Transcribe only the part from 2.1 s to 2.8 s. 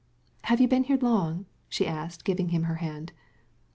giving him her